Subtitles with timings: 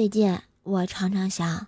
[0.00, 1.66] 最近我常常想，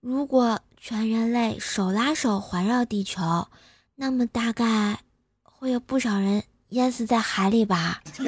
[0.00, 3.48] 如果全人类手拉手环绕地球，
[3.96, 5.00] 那么大概
[5.42, 8.00] 会有不少人淹死在海里吧。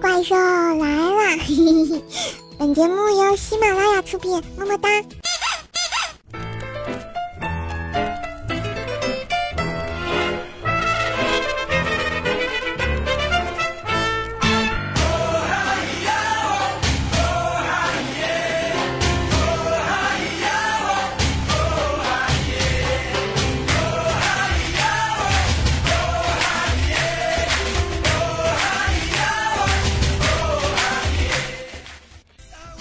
[0.00, 1.42] 怪兽来了！
[2.56, 4.88] 本节目由喜马拉雅出品，么么哒。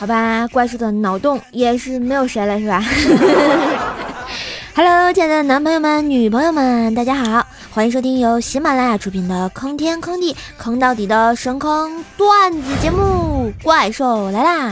[0.07, 2.81] 吧，怪兽的脑洞也是没有谁了，是吧？
[4.73, 14.69] Hello，亲爱的男朋友们、女朋友们，大家好，欢迎收听由喜马拉雅出品的坑天坑地坑到底的神坑段子节目《怪兽来啦》。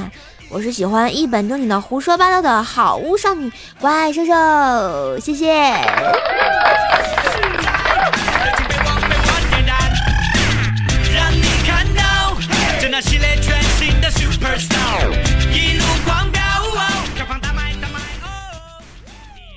[0.49, 5.73] 我是喜欢一本正经的胡说八道的好物少女怪兽兽，谢谢。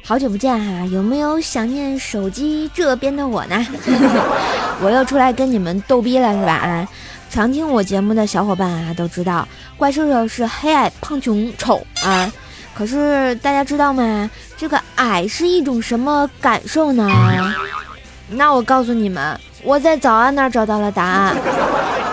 [0.09, 3.67] 好久不见哈，有没有想念手机这边的我呢？
[4.81, 6.55] 我又出来跟你们逗逼了是吧？
[6.55, 6.89] 啊，
[7.29, 12.33] 常听我节目的小伙伴啊都知道，怪兽兽是黑矮胖穷丑啊。
[12.75, 14.31] 可是大家知道吗？
[14.57, 17.07] 这个矮是一种什么感受呢？
[18.31, 21.37] 那我告诉你们，我在早安那儿找到了答案，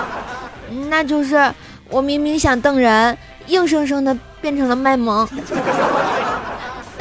[0.89, 1.49] 那就是
[1.87, 5.25] 我明明想瞪人，硬生生的变成了卖萌。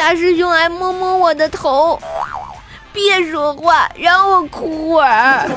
[0.06, 1.98] 大师兄来摸摸我的头，
[2.92, 5.48] 别说话，让我哭会儿。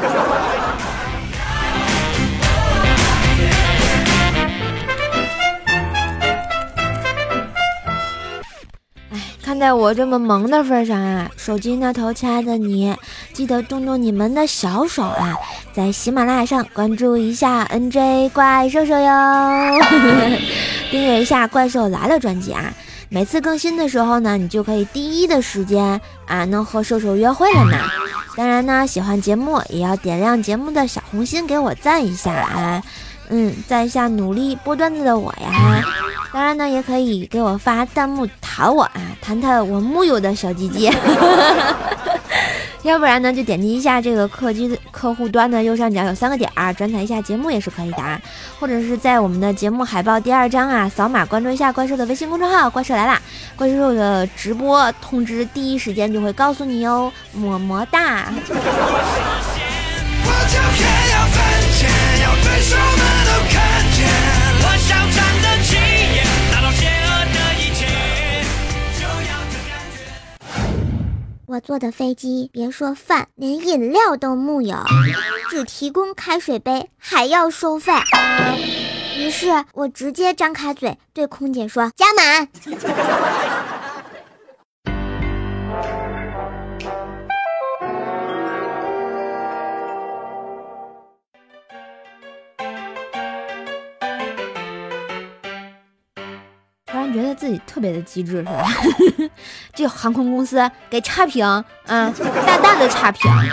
[9.11, 12.95] 哎，看在我这么萌的份上啊，手机那头亲爱的你，
[13.33, 15.35] 记得动动你们的小手啊，
[15.73, 19.73] 在喜马拉雅上关注一下 NJ 怪兽兽哟，
[20.89, 22.73] 订阅一下《怪兽来了》专辑啊。
[23.09, 27.77] 每次更新的时候呢，你就可以第一的时间啊，能和兽兽约会了呢。
[28.35, 32.83] 当然呢，喜欢节目也要点亮节目的小红心，给我赞一下啊。
[33.29, 35.83] 嗯，赞一下努力播段子的我呀。
[36.33, 40.91] 当然呢，也可以给我发弹幕弹我啊，弹弹我木有的小鸡鸡。
[42.87, 48.19] 要不然呢，就点击一下这个客机的客户端的右上角有三个点儿，转载一下节目也是可以的啊，
[48.59, 53.21] 或者是在我们的节目海报第二张啊，扫码关注一下怪兽的微信公众号“怪兽来啦”，
[53.57, 58.31] 怪兽的直播通知第一时间就会告诉你哦，么么哒。
[71.47, 74.75] 我坐的飞机，别说饭，连饮料都木有，
[75.49, 77.93] 只提供开水杯，还要收费。
[79.17, 82.49] 于是我直接张开嘴对空姐说：“加满。”
[97.13, 98.67] 觉得自己特别的机智，是吧？
[99.73, 103.31] 这航空公司给差评啊，大大的差评。
[103.31, 103.49] 哎，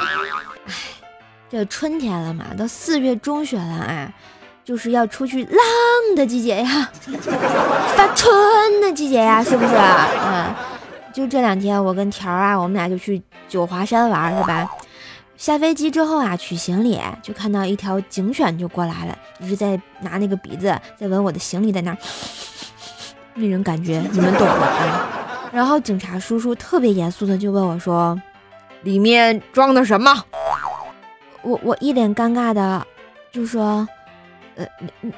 [1.50, 4.12] 这春天了嘛，都四月中旬了，哎，
[4.64, 5.58] 就是要出去浪
[6.16, 6.90] 的季节呀，
[7.96, 9.74] 发春的季节呀，是不是？
[9.74, 10.54] 嗯，
[11.12, 14.68] 就这两天，我跟条啊，我们俩就去九华山玩，是吧？
[15.36, 21.96] 下飞机之后啊，取行李，就看到一条警犬就过来了，一直在拿那个鼻子在闻我的行李，在那。
[23.34, 25.08] 那种感觉，你们懂的啊。
[25.52, 28.20] 然后警察叔叔特别严肃的就问我说
[28.82, 30.24] ：“里面装的什么？”
[31.42, 32.84] 我我一脸尴尬的
[33.30, 33.86] 就说
[34.56, 34.66] ：“呃，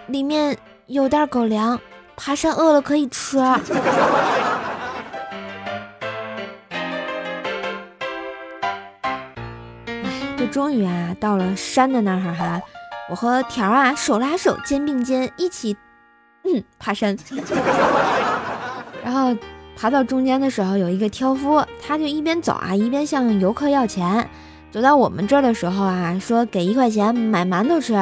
[0.09, 0.56] 里面
[0.87, 1.78] 有袋狗粮，
[2.16, 3.57] 爬山饿了可以吃。”哎，
[10.36, 12.60] 就终于啊到了山的那儿哈，
[13.09, 15.77] 我和条啊手拉手，肩并肩一起。
[16.47, 17.16] 嗯，爬山，
[19.04, 19.37] 然后
[19.77, 24.28] 爬到中间的时候，有一个挑夫，他就一边走啊，一边向游客要钱。
[24.72, 27.95] 走到我们这儿的时候啊，说给一块钱买馒头吃。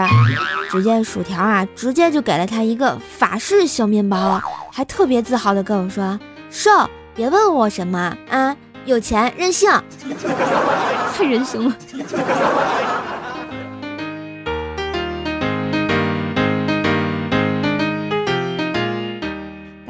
[0.71, 4.41] 只见薯条啊，直接就给了他一个法式小面包，
[4.73, 6.19] 还特别自豪的跟我说
[6.51, 6.71] ：“瘦，
[7.15, 9.71] 别问我什么啊，有钱任性，
[11.17, 11.77] 太任性了。”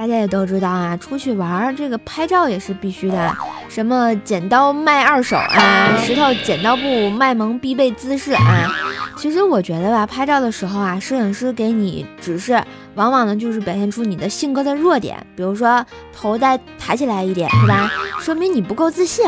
[0.04, 3.34] 大家也都知道啊，出去玩这个拍照也是必须的。
[3.70, 8.70] 什么剪刀卖二手啊，石头剪刀布卖萌必备姿势啊。
[9.16, 12.62] 其实我觉得吧，拍照的时候啊，摄影师给你指示，
[12.96, 17.90] 往往呢就是表现出你的性格的弱点，比如说头再抬起来一点，是吧？
[18.20, 19.24] 说明你不够自信。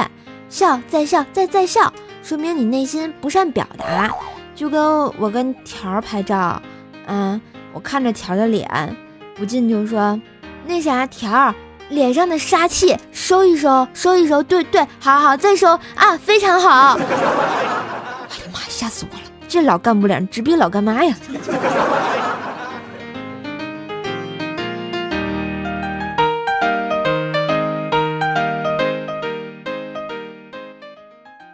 [0.50, 1.90] 笑再笑再再笑，
[2.22, 4.10] 说明你内心不善表达。
[4.54, 6.60] 就跟我跟条儿拍照，
[7.06, 7.40] 嗯，
[7.72, 8.94] 我看着条儿的脸，
[9.36, 10.20] 不禁就说
[10.66, 11.54] ：“那啥，条儿
[11.88, 16.96] 脸上的杀气收一收，收一收。”对对，好好再收啊，非常好。
[16.98, 19.22] 哎呀妈呀，吓死我了！
[19.48, 21.14] 这老干部脸直逼老干妈呀！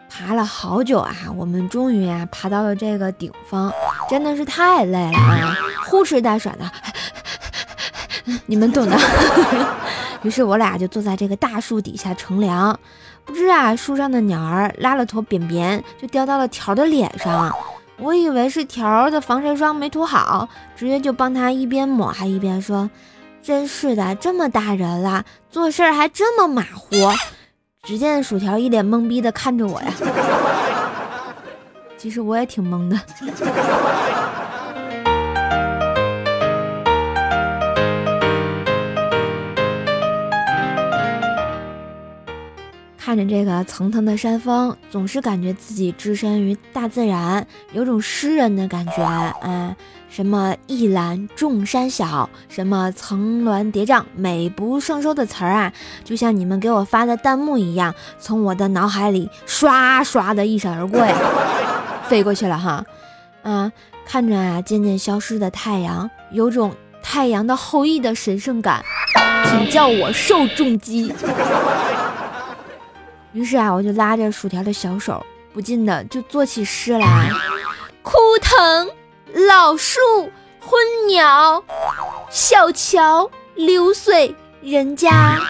[0.08, 3.70] 爬了好久啊，我们终于啊爬到了这个顶峰，
[4.08, 5.55] 真的是太累了啊，
[5.87, 6.65] 呼哧带喘的，
[8.47, 8.99] 你们懂的。
[10.23, 12.79] 于是我俩就坐在这个大树底下乘凉，
[13.25, 17.55] 不知啊树上的鸟儿拉了坨便便就掉到了条的脸上。
[17.99, 22.91] 我以为是条的防晒霜没涂好，直接就帮他一边抹还一边说
[23.43, 26.97] ：“真是的，这么大人了，做事还这么马虎。”
[27.85, 29.93] 只见薯条一脸懵逼的看着我呀，
[31.99, 32.97] 其实我也挺懵的。
[43.05, 49.35] 看着这个层层的山峰，总是感觉自己置身于大自然，有种诗人的感觉。
[49.43, 49.75] 嗯，
[50.09, 55.73] 什么一览众山小，什么层峦叠嶂，美不胜收的词儿啊，
[56.05, 61.17] 就像你们给我发的弹幕一样，从我的脑海里刷刷的一闪而过呀，
[62.07, 62.85] 飞过去了哈。
[63.43, 63.73] 嗯，
[64.07, 66.73] 看着啊渐渐消失的太阳，有种
[67.03, 68.81] 太阳的后裔的神圣感，
[69.51, 71.13] 请叫我受重击。
[73.32, 77.31] 于是啊，我就拉着薯条的小手，不禁的就做起诗来：
[78.02, 78.90] 枯藤
[79.49, 80.00] 老树
[80.61, 81.64] 昏鸟，
[82.31, 85.40] 小桥流水人家，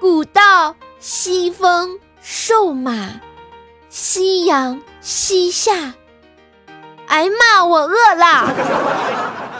[0.00, 3.10] 古道西风瘦马，
[3.90, 5.92] 夕阳西下。
[7.06, 9.59] 哎妈，我饿了。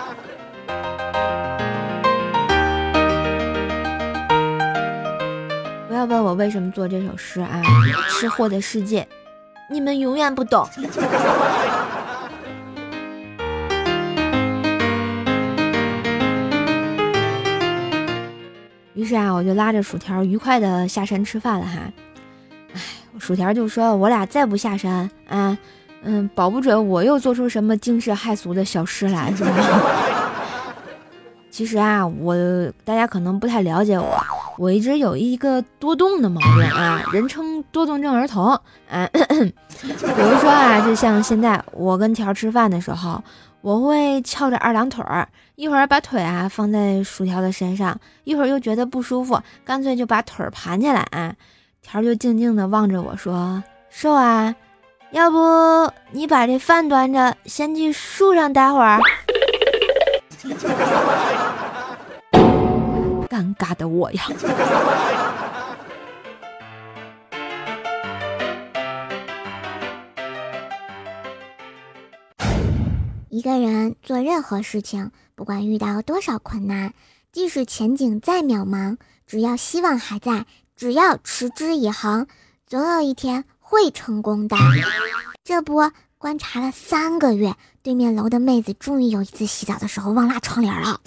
[6.00, 7.61] 要问我为什么做这首诗啊？
[8.08, 9.06] 吃货的世界，
[9.69, 10.67] 你们永远不懂。
[18.94, 21.81] 于是啊，我就拉着薯条愉快的下山吃饭了哈。
[22.73, 22.81] 哎，
[23.19, 25.58] 薯条就说：“我俩再不下山啊，
[26.03, 29.50] 嗯，保不准我又做出什么惊世骇俗的小诗来，是吧？”
[31.53, 32.35] 其实啊，我
[32.87, 34.19] 大家可能不太了解我。
[34.60, 38.48] 我一直有一个多动的毛病啊，人称多动症儿童
[38.90, 39.08] 啊。
[39.08, 43.24] 比如说啊，就像现在我跟条吃饭的时候，
[43.62, 51.34] 我会翘着二郎腿儿，一会儿把腿啊放在薯条的身上，一会儿又觉得不舒服，干脆就把腿儿盘起来啊。
[51.80, 54.54] 条就静静的望着我说：“瘦啊，
[55.12, 59.00] 要不你把这饭端着，先去树上待会儿。”
[63.31, 64.25] 尴尬的我呀！
[73.31, 76.93] 一个人做任何事情，不管遇到多少困难，
[77.32, 80.44] 即使前景再渺茫，只要希望还在，
[80.77, 82.27] 只要持之以恒，
[82.67, 84.56] 总有一天会成功的。
[85.44, 91.01] 这不，观察了三个月，对面楼的妹子终于有一次洗澡的时候忘拉窗帘了。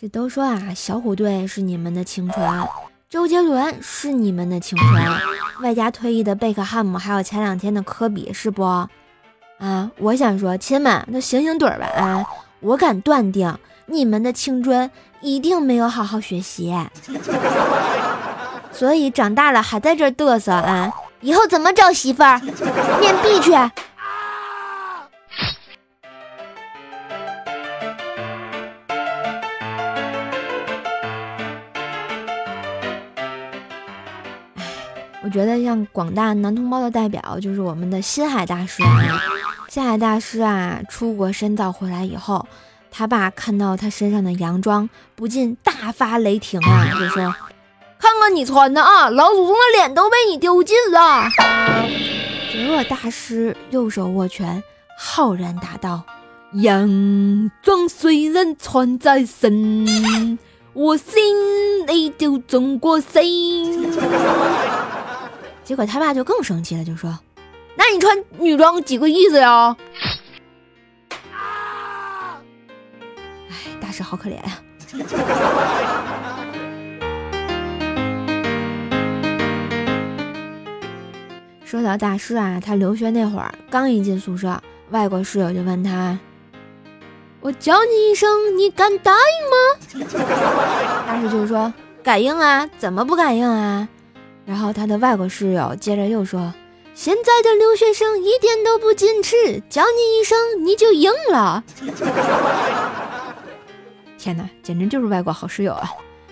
[0.00, 2.68] 这都说啊，小虎队是你们的青春，
[3.10, 5.04] 周杰伦是你们的青春，
[5.60, 8.62] 外加退役的贝克汉姆，还有前两天的科比，是不？
[9.58, 11.86] 啊，我想说，亲们，都醒醒盹吧！
[11.96, 12.24] 啊，
[12.60, 13.52] 我敢断定，
[13.86, 14.88] 你们的青春
[15.20, 16.72] 一定没有好好学习，
[18.70, 20.92] 所以长大了还在这嘚瑟啊！
[21.22, 22.38] 以后怎么找媳妇儿？
[23.00, 23.50] 面壁去！
[35.28, 39.22] 我觉得像广大男同胞的代表就是我们的新海大师啊，
[39.68, 42.46] 新海大师啊，出国深造回来以后，
[42.90, 47.24] 他爸看到他身上的洋装，不禁大发雷霆啊，就说
[48.00, 51.28] ：“看看你穿的啊，老祖宗的脸都被你丢尽了。
[52.50, 54.62] 结果大师右手握拳，
[54.96, 56.04] 浩然答道
[56.62, 60.38] ：“洋装虽然穿在身，
[60.72, 63.92] 我心里就中过心。”
[65.68, 67.18] 结果他爸就更生气了，就说
[67.76, 69.76] ：“那你穿女装几个意思呀？”
[73.50, 74.58] 哎，大师好可怜呀。
[81.66, 84.58] 说到大师啊，他留学那会儿刚一进宿舍，
[84.88, 86.18] 外国室友就问他
[87.40, 89.18] ：“我叫你一声，你敢答应
[89.50, 90.16] 吗？”
[91.06, 91.70] 大师就说
[92.02, 93.86] ：“感应啊，怎么不感应啊？”
[94.48, 96.50] 然后他的外国室友接着又说
[96.96, 101.62] ：“现在的留学生一点都不矜持，叫你一声你就应了。
[104.16, 105.90] ”天哪，简直就是外国好室友啊！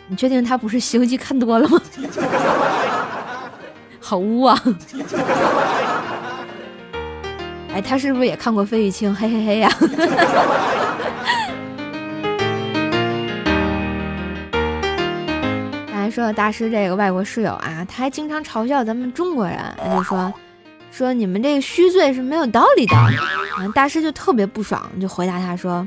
[0.08, 1.78] 你确定他不是《西游记》看多了吗？
[4.00, 4.58] 好污啊！
[7.75, 9.14] 哎，他是不是也看过费玉清？
[9.14, 9.70] 嘿嘿嘿呀！
[16.16, 20.32] 说到大师这个外国室友啊，他还经常嘲笑咱们中国人，他就说
[20.90, 22.96] 说你们这个虚岁是没有道理的。
[22.96, 23.11] 啊
[23.75, 25.87] 大师就特别不爽，就回答他说。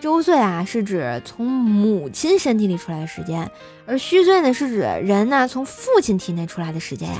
[0.00, 3.50] 周岁啊，是指从母亲身体里出来的时间，
[3.84, 7.18] 而虚岁呢，是指人呢从父亲体内出来的时间呀。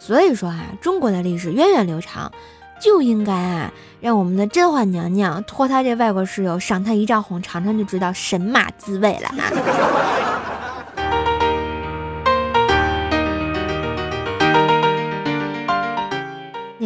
[0.00, 2.32] 所以说啊，中国的历史源远流长，
[2.80, 10.47] 就应该啊，让我们的甄嬛娘娘托他这外国室友赏他一丈红，尝尝就知道神马滋味了啊。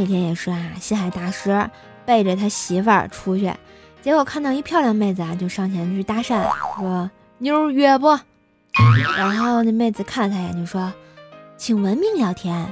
[0.03, 1.71] 那天也是啊，西海大师
[2.05, 3.53] 背着他媳妇儿出去。
[4.01, 6.45] 结果看到一漂亮妹子啊，就上前去搭讪，
[6.77, 8.09] 说：“妞儿约不？”
[9.17, 10.93] 然后那妹子看了他一眼，就说
[11.57, 12.67] ：“请文明聊天。”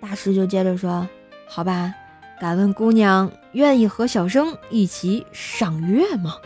[0.00, 1.06] 大师就接着说
[1.46, 1.92] ：“好吧，
[2.40, 6.36] 敢问姑娘愿意和小生一起赏月吗？”“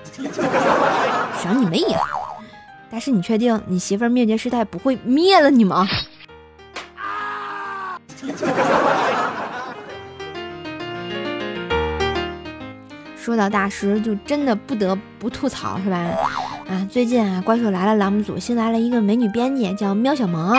[1.41, 2.01] 赏你妹呀！”
[2.91, 5.87] 大师，你确定你媳妇儿灭绝师太不会灭了你吗？
[13.31, 15.97] 说到大师，就真的不得不吐槽，是吧？
[16.69, 20.53] 啊，最近啊，怪兽来了栏目组新来了一个美女编辑，叫喵小萌，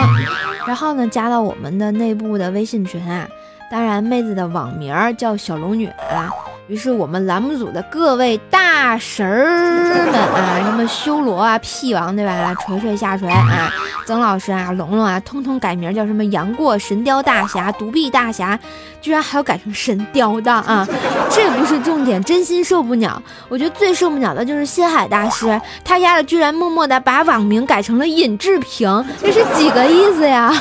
[0.66, 3.28] 然后呢，加到我们的内部的微信群啊。
[3.70, 6.30] 当然，妹子的网名叫小龙女啊。
[6.72, 12.54] 于是我们栏目组的各位大神儿们啊，什么修罗啊、屁王对吧？
[12.64, 13.70] 锤锤下锤啊，
[14.06, 18.58] 曾老师啊、龙龙啊，通通改名叫什么杨过、神雕大侠、独臂大侠，
[19.02, 20.88] 居然还要改成神雕的啊！
[21.30, 23.22] 这不是重点，真心受不了。
[23.50, 30.50] 我觉得最受不了的就是心海大师，他丫的居然默默的把网名改成了尹志平，这是几个意思呀？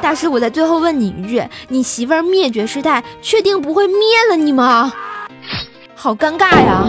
[0.00, 3.96] 大师，我在最后问你一句：你媳妇儿灭绝师太，确定不会灭
[4.30, 4.77] 了你吗？
[5.94, 6.84] 好尴尬呀！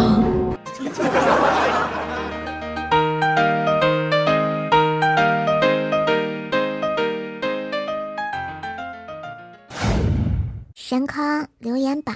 [10.89, 12.15] 神坑留言板。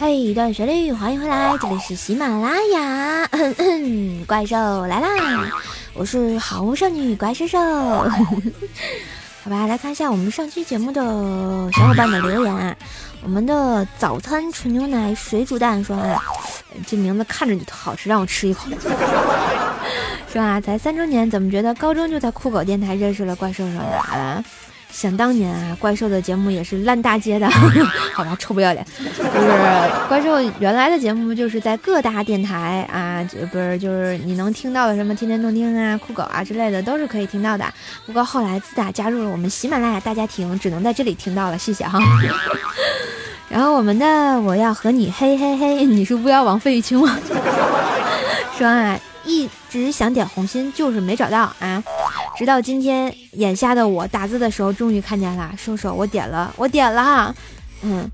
[0.00, 3.28] 嘿，一段旋律，欢迎回来，这里是喜马拉雅，
[4.28, 5.50] 怪兽来啦！
[5.92, 7.58] 我是好物少女怪兽兽，
[9.42, 11.02] 好吧，来看一下我们上期节目的
[11.72, 12.76] 小伙伴的留言啊。
[13.24, 16.22] 我们的早餐纯牛奶水煮蛋说啊，
[16.86, 18.70] 这名字看着就好吃，让我吃一口。
[20.32, 23.82] 是吧，才三周年，怎么觉得高中就在酷狗电台认识了怪兽兽呢？
[23.82, 24.44] 啊？
[24.98, 27.48] 想当年啊，怪兽的节目也是烂大街的
[28.12, 28.84] 好吧，臭不要脸。
[28.98, 29.04] 就
[29.40, 29.48] 是
[30.08, 37.64] 怪兽原来的节目，就是在各大电台啊，就不是就是你能听到的什么天天动听啊、酷狗啊之类的，都是可以听到的。
[38.06, 42.00] 不过后来自打加入了我们喜马拉雅大家庭，只能在这里听到了，谢谢哈。
[43.48, 47.16] 然后我们的我要和你嘿嘿嘿，你是巫妖王费玉清吗？
[48.58, 51.80] 说啊，一直想点红心，就是没找到啊。
[52.38, 57.34] 直到今天，眼下的我打字的时候终于看见了，瘦瘦，我点了，我点了，
[57.82, 58.08] 嗯，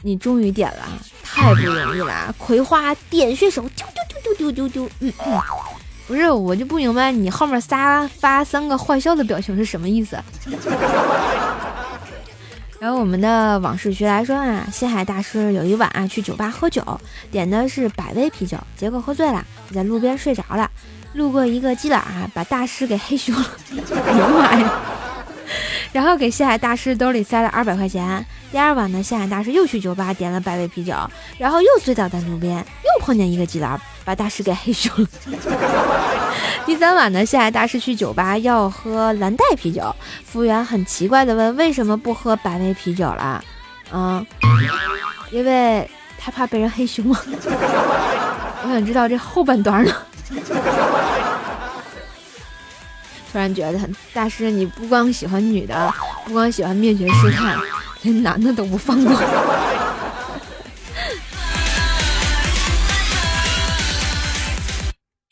[0.00, 0.88] 你终于点了，
[1.22, 5.38] 太不容易了，葵花点穴手，丢丢丢丢丢丢丢，嗯嗯，
[6.08, 10.18] 不是，我就不明白你后面仨发三个坏笑的表情是什么意思。
[12.80, 16.82] 然后我们的往事徐来说啊，西海大师有一晚啊去酒吧喝酒，
[17.30, 20.70] 点的是百威啤酒，结果喝醉了，在路边睡着了。
[21.14, 23.46] 路过一个基佬啊，把大师给嘿咻了！
[24.06, 24.72] 哎呀妈呀！
[25.92, 28.24] 然后给下海大师兜里塞了二百块钱。
[28.50, 30.92] 第二晚呢，下海大师又去酒吧点了百威啤酒，
[31.38, 35.08] 然后又醉倒在路边，又碰见一个基佬，把大师给黑凶了。
[36.66, 39.94] 第三晚呢，下海大师去酒吧要喝蓝带啤酒，
[40.24, 43.44] 服务员很奇怪的问：“为什么不喝百威啤酒了？”
[43.92, 44.26] 嗯，
[45.30, 47.22] 因为他怕被人黑凶啊。
[48.64, 49.92] 我想知道这后半段呢。
[53.34, 53.80] 突然觉得
[54.12, 55.92] 大师，你不光喜欢女的，
[56.24, 57.56] 不光喜欢灭绝师太，
[58.02, 59.12] 连男的都不放过。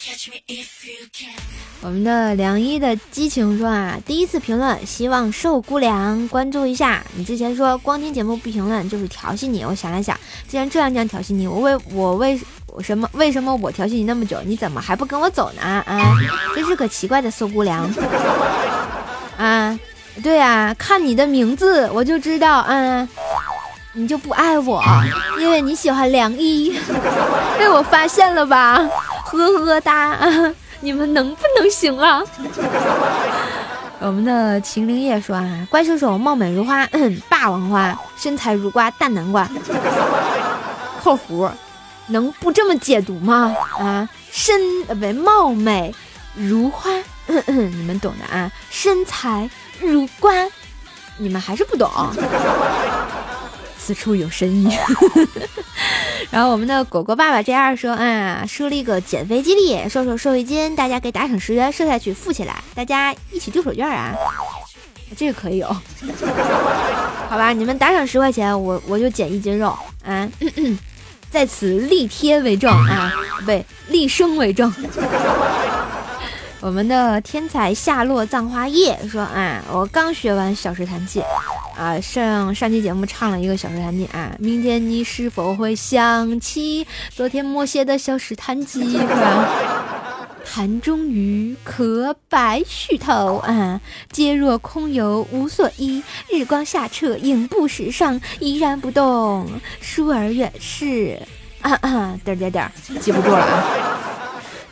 [0.00, 1.51] Catch me if you can.
[1.84, 7.02] 我们的梁一的激情说啊，第一次评论，希望受姑娘关注一下。
[7.16, 12.40] 你之前说光听节目不评论就是调戏你，我想了想，既然这样这样调戏你，我为我为
[12.80, 15.60] 什么为什么我调戏你那么久，你怎么还不跟我走呢？
[15.60, 16.16] 啊，
[16.54, 17.92] 真是个奇怪的受姑娘。
[19.36, 19.76] 啊，
[20.22, 23.08] 对呀，看你的名字我就知道，嗯，
[23.92, 24.80] 你就不爱我，
[25.40, 26.78] 因为你喜欢梁一，
[27.58, 28.88] 被我发现了吧？
[29.24, 30.16] 呵呵哒。
[30.82, 32.20] 你们能不能行啊？
[34.00, 36.84] 我们的秦灵叶说啊，怪兽手貌美如花，
[37.30, 39.48] 霸王花，身材如瓜，大南瓜。
[41.00, 41.48] 括弧，
[42.08, 43.54] 能不这么解读吗？
[43.78, 45.94] 啊，身呃不貌美
[46.34, 46.90] 如花，
[47.46, 48.50] 你们懂的啊。
[48.68, 49.48] 身材
[49.80, 50.32] 如瓜，
[51.16, 51.88] 你们还是不懂。
[53.84, 54.68] 此处有深意。
[56.30, 64.14] 然后我们的果果爸爸这样说啊，设立个减肥激励，瘦瘦瘦一斤，大家给打赏十元，瘦下去富起来，大家一起丢手绢啊，
[65.16, 65.66] 这个可以有，
[67.28, 67.52] 好吧？
[67.52, 70.28] 你们打赏十块钱，我我就减一斤肉啊，
[71.30, 73.12] 在此立贴为证啊，
[73.44, 74.72] 不，立声为证。
[76.62, 81.20] 我们的天才夏落葬花叶说啊，我刚学完小石弹记。
[81.76, 89.48] 啊，上上期节目唱了一个小石弹记啊，明天你是否会想起昨天默写的小石弹记是吧？
[90.44, 93.80] 潭中鱼，可白须头啊，
[94.12, 96.00] 皆若空游无所依。
[96.30, 99.48] 日光下澈，影不时上，依然不动，
[99.80, 101.18] 疏而远逝。
[101.62, 104.21] 啊啊，点点点，记不住了啊。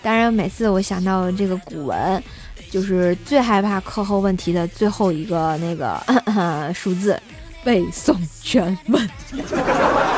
[0.02, 2.22] 当然，每次我想到这个古文。
[2.70, 6.00] 就是最害怕课后问题的最后一个那个
[6.72, 7.20] 数字，
[7.64, 9.10] 背诵全文，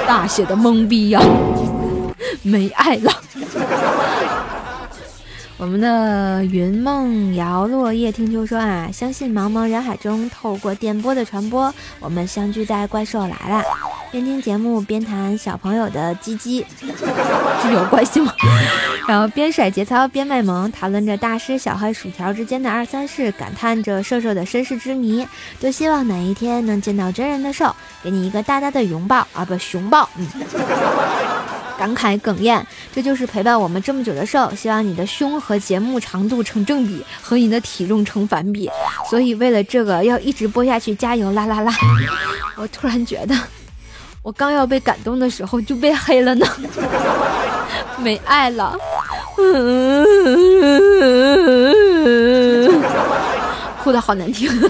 [0.07, 1.19] 大写的懵逼呀，
[2.43, 3.11] 没爱了。
[5.57, 13.65] 我们的云梦摇落叶听秋说啊，相信茫茫人海中，透过电波的传播，我们相聚在怪兽来了。
[14.11, 16.67] 边听节目边谈小朋友的鸡鸡，
[17.63, 18.35] 这有关系吗？
[19.09, 25.27] 然后边甩节操边卖萌，讨论着大师小黑薯条之间的二三事，感叹着瘦瘦的身世之谜。
[25.61, 30.09] 多希望哪一天能见到真人的瘦，给你一个大大的拥抱啊，不熊抱。
[30.17, 30.27] 嗯，
[31.77, 34.55] 感慨哽咽，这就是陪伴我们这么久的瘦。
[34.55, 38.71] 希望你的胸和节目长度成正比，和你的体重成反比。
[39.11, 41.73] 所以为了这个要一直播下去，加油啦啦啦！
[42.57, 43.37] 我突然觉得。
[44.23, 46.47] 我刚要被感动的时候就被黑了呢，
[47.99, 48.79] 没爱了，
[53.83, 54.49] 哭的好难听。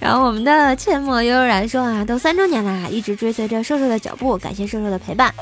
[0.00, 5.32] 然后我们的阡陌悠悠然说啊，都三周年了，一直追随着瘦瘦的脚步，感谢瘦瘦的陪伴。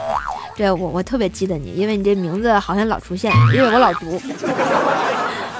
[0.54, 4.20] 对我我特别记得你，因为你这名字好像老出现，因为我老读。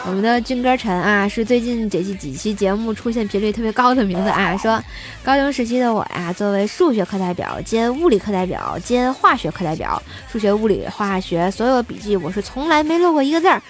[0.06, 4.56] 我们的军歌陈啊，是最近这几几期节目出现频率特别高的名字啊。
[4.56, 4.82] 说
[5.22, 13.62] 高中时期的我呀，作为数学课代表兼物理课代表兼化学课代表，数学、物理、化学所有笔记我是从来没漏过一个字儿。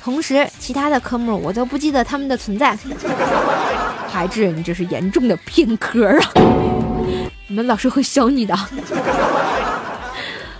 [0.00, 2.76] 同时，其他的科目我都不记得他们的存在。
[4.06, 6.32] 孩子，你这是严重的偏科啊！
[7.48, 8.54] 你们老师会削你的。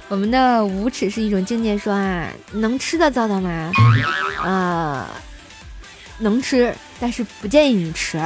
[0.08, 3.70] 我们的无耻是一种境界，说啊，能吃的糟蹋吗？
[4.42, 5.06] 啊，
[6.18, 8.16] 能吃，但是不建议你吃，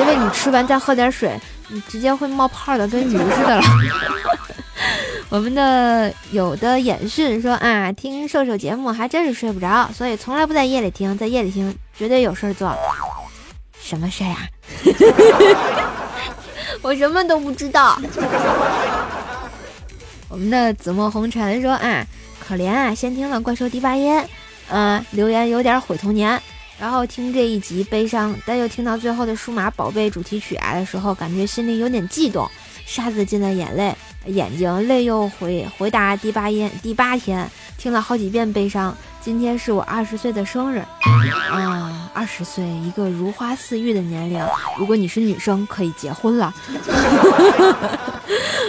[0.00, 3.62] 因为你吃完再喝点水，你直接会冒泡的，跟鱼似的了。
[5.28, 12.74] 我们的有的演训说啊，听瘦瘦节目还真是睡不着，所以从来不在夜里听，在夜里听绝对有事儿做。
[13.78, 14.38] 什么事儿啊？
[16.80, 18.00] 我什么都不知道。
[20.28, 22.04] 我们的紫墨红尘说啊，
[22.40, 24.20] 可怜啊，先听了怪兽第八音，
[24.68, 26.40] 嗯，留言有点毁童年，
[26.80, 32.48] 然后听这一集悲伤，但又听到最后的数码宝贝主题曲啊的时候，感觉心里有点悸动，
[32.84, 33.94] 沙子进了眼泪，
[34.26, 40.78] 眼睛泪又回回答第八音第八天，听了好几遍悲伤，今天是我二十岁的生日，
[41.50, 42.08] 啊。
[42.14, 44.40] 二十岁，一个如花似玉的年龄。
[44.78, 46.54] 如果你是女生，可以结婚了。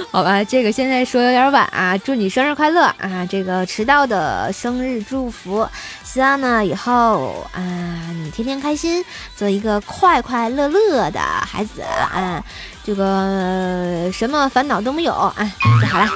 [0.10, 3.24] 好吧，这个现在说有点晚啊，祝你生日快乐啊！
[3.30, 5.64] 这个迟到的生日祝福，
[6.18, 7.62] 希望呢以后啊
[8.24, 12.44] 你天天开心，做一个快快乐乐的孩子啊。
[12.84, 15.36] 这个什么烦恼都没有啊，
[15.80, 16.10] 就好了。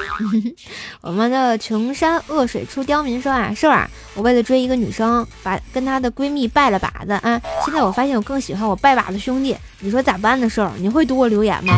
[1.02, 3.88] 我们的穷山恶水出刁民说啊，是吧？
[4.16, 7.40] 我为了追一个女生，把跟她的闺蜜拜了把子啊。
[7.64, 10.72] 现在我发现我更喜欢我拜把子兄弟，你说咋办的事儿？
[10.78, 11.74] 你会读我留言吗？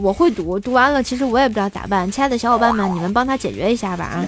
[0.00, 2.10] 我会读，读完了其实我也不知道咋办。
[2.10, 4.24] 亲爱的小伙伴们，你们帮他解决一下吧啊！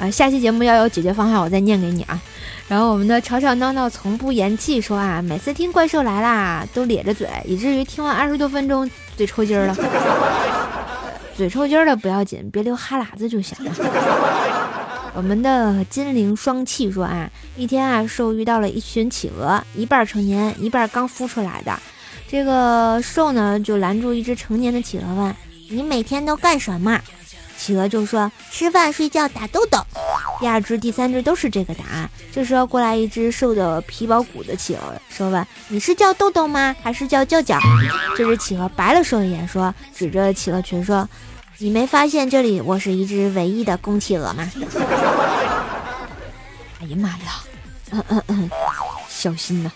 [0.00, 2.20] 啊，下期节目要有解决方案，我再念给你啊。
[2.68, 9.74] 然后我们的吵吵闹闹从不言弃说啊，每次听怪兽来啦都咧着嘴，以至于听完二十多分钟嘴抽筋了。
[11.36, 13.72] 嘴抽筋了不要紧，别流哈喇子就行了。
[15.14, 21.76] 我们的金灵双气说啊，一天啊兽遇到了一群企鹅，一半成年，一半刚孵出来的。
[22.28, 25.34] 这个兽呢就拦住一只成年的企鹅问
[25.70, 27.00] ：“你每天都干什么？”
[27.58, 29.78] 企鹅就说：“吃饭、睡觉、打豆豆。”
[30.40, 32.08] 第二只、第三只都是这个答案。
[32.32, 36.74] 这时候过来一只瘦的皮包骨的企鹅，说问：“你是叫豆豆吗？
[36.82, 37.58] 还是叫叫叫？”
[38.16, 41.08] 这只企鹅白了瘦一眼，说：“指着企鹅群说，
[41.58, 44.48] 你没发现这里我是一只唯一的公企鹅吗？”
[46.80, 47.42] 哎呀妈呀！
[47.90, 48.50] 嗯嗯嗯，
[49.08, 49.72] 小心呐！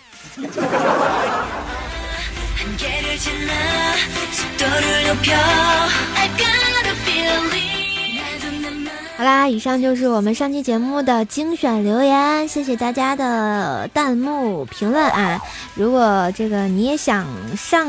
[9.22, 15.40] 好啦，以上就是我们上期节目的精选留言，谢谢大家的弹幕评论啊！
[15.76, 17.24] 如果这个你也想
[17.56, 17.87] 上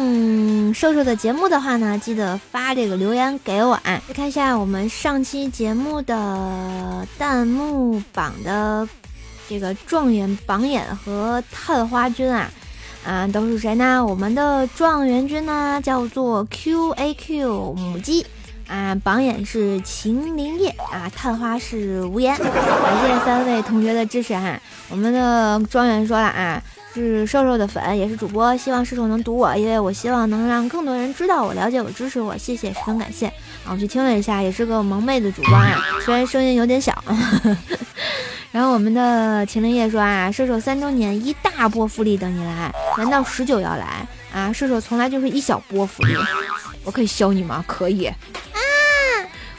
[0.76, 4.00] 瘦瘦的节目的话呢，记得发这个留言给我啊！
[4.14, 8.88] 看一下我们上期节目的弹幕榜的
[9.50, 12.48] 这个状元榜眼和探花君啊，
[13.04, 14.06] 啊都是谁呢？
[14.06, 18.24] 我们的状元君呢叫做 Q A Q 母鸡。
[18.74, 22.36] 啊，榜眼是秦林叶啊，探花是无言。
[22.36, 24.60] 感谢三位同学的支持哈。
[24.90, 26.60] 我们的庄园说了啊，
[26.92, 33.28] 是瘦瘦的粉，也是主播，希望瘦瘦能读我，因为我希望能让更多人知道我、了解我、支持我，谢谢，十分感谢。
[33.28, 36.92] 啊，我去听了一下，也是个萌妹的主播啊，虽然声音有点小。
[38.52, 44.52] 然后我们的秦林叶说啊，瘦瘦三周年一大波福利等你来，难道十九要来啊？
[44.52, 46.16] 瘦瘦从来就是一小波福利，
[46.84, 47.64] 我可以削你吗？
[47.68, 48.12] 可以。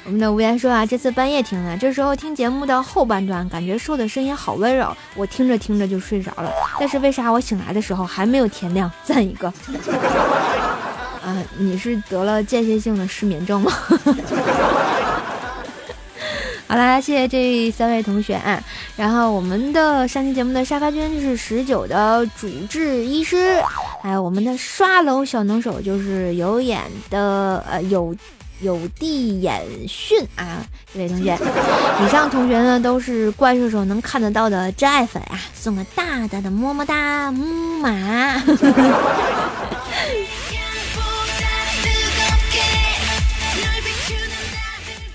[0.07, 6.53] 我们的无言说啊，这次半夜听的，这时候听节目的后半段，感觉瘦的声音好温柔，我听着听着就睡着了。
[6.79, 8.91] 但是为啥我醒来的时候还没有天亮？
[9.03, 9.49] 赞一个！
[11.25, 13.73] 啊，你是得了间歇性的失眠症吗？
[16.69, 18.63] 好啦，谢谢这三位同学啊。
[18.97, 23.59] 然后我们的上期节目的沙发君是十九的主治医师，
[24.03, 28.15] 还有我们的刷楼小能手就是有眼的呃有。
[28.61, 31.39] 有地眼训啊，这位同学，
[32.05, 37.91] 以上同学呢都是怪兽手能看得到的真爱粉啊，送个大大的么么哒，木马。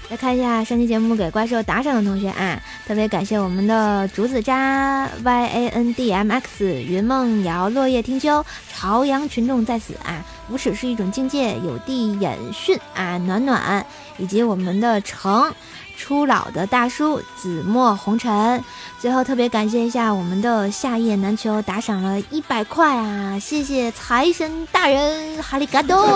[0.09, 13.85] 来看一下上期节目给怪兽打赏的同学啊，特别感谢我们的竹子渣 Y A N D M X 云梦瑶落叶听秋朝阳群众在此啊，无耻是一种境界有地演训啊暖暖，
[14.17, 15.53] 以及我们的成
[15.97, 18.63] 初老的大叔紫墨红尘，
[18.99, 26.03] 最后特别感谢一下我们的夏夜难求打赏了一百块啊，谢谢财神大人哈利嘎多。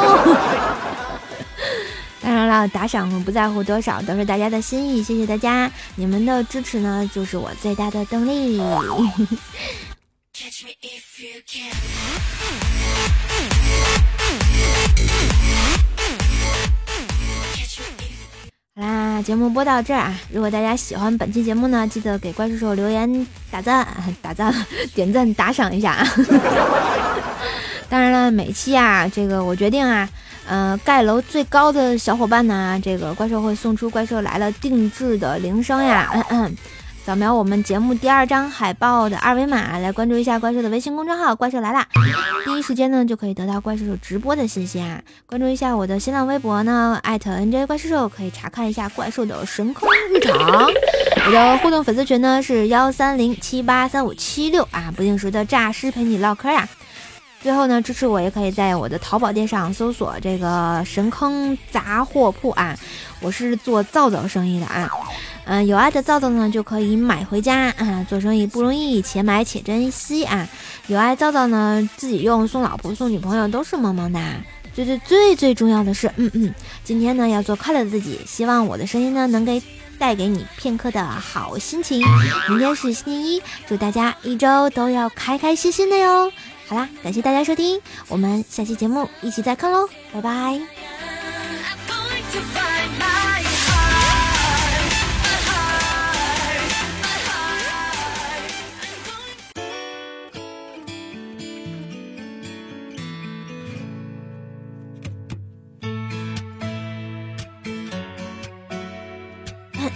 [2.22, 8.58] 当然了，打赏不在乎多少，都是大家的心意，谢谢大家，你们的支持呢，就是我最大的动力。
[10.34, 11.74] Catch me if you can.
[18.76, 20.16] 好啦，节目播到这儿啊！
[20.32, 23.88] 如果大家喜欢本期节目呢，记得给怪兽手留言、打赞、
[24.22, 24.54] 打赞、
[24.96, 26.08] 点赞、打赏一下啊！
[27.88, 30.10] 当然了，每期啊，这个我决定啊。
[30.46, 36.10] 嗯，盖楼最高的小伙伴呢，这个怪兽会送出怪兽来了定制的铃声呀。
[36.14, 36.58] 嗯嗯，
[37.06, 41.86] 扫描我们节目第二张海报的二维码来关注一下怪兽的微信公众号“怪兽来啦”，
[42.46, 45.02] 第一时间呢就可以得到怪兽手直播的信息啊。
[45.26, 50.34] 关注一下我的新浪微博呢，艾特 NJ 怪兽兽，可以查看一下怪兽的神坑日常。
[51.28, 56.68] 我的互动粉丝群呢是幺三零七八三五七六啊，不定时的诈尸陪你唠嗑呀。
[57.44, 62.74] 最后呢，支持我也可以在我的淘宝店上搜索这个神坑杂货铺啊，
[63.20, 64.90] 我是做皂皂生意的啊，
[65.44, 70.48] 嗯，有爱的皂皂呢就可以买回家啊，做生意不容易，且买且珍惜啊，
[70.88, 74.22] 有爱皂皂呢自己用，送老婆送女朋友都是萌萌哒。
[74.74, 79.62] 最最最最重要的是，嗯嗯，今天呢要做快乐的自己，希望我的声音呢能给
[80.00, 82.02] 带给你片刻的好心情。
[82.48, 86.32] 明天是星期一，祝大家一周都要开开心心的哟。
[86.68, 90.60] 好啦，感谢大家收听，我们下期节目一起再看喽，拜拜。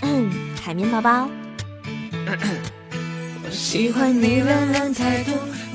[0.64, 1.30] 海绵宝宝。
[3.44, 5.32] 我喜欢你冷冷态度，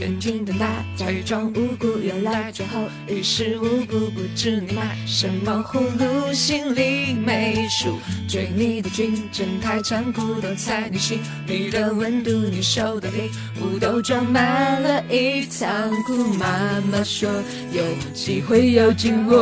[0.00, 3.98] 远近的那假装无辜，原来最后于事无补。
[4.10, 7.98] 不知你买什么葫芦，心里没数。
[8.26, 12.30] 追你的军阵太残酷，都猜你心里的温度。
[12.30, 16.16] 你收的礼物都装满了一仓库。
[16.32, 17.30] 妈妈说
[17.70, 17.84] 有
[18.14, 19.36] 机会要紧握，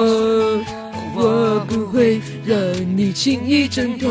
[1.14, 2.58] 我不会让
[2.96, 4.10] 你轻易挣脱。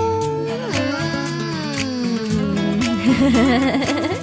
[3.01, 4.20] 呵呵呵呵呵呵。